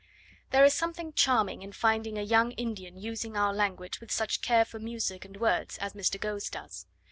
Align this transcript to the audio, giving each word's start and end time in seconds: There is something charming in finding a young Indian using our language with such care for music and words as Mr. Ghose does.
There 0.49 0.65
is 0.65 0.73
something 0.73 1.13
charming 1.13 1.61
in 1.61 1.73
finding 1.73 2.17
a 2.17 2.23
young 2.23 2.53
Indian 2.53 2.97
using 2.97 3.37
our 3.37 3.53
language 3.53 3.99
with 3.99 4.11
such 4.11 4.41
care 4.41 4.65
for 4.65 4.79
music 4.79 5.25
and 5.25 5.37
words 5.37 5.77
as 5.77 5.93
Mr. 5.93 6.19
Ghose 6.19 6.49
does. 6.49 6.87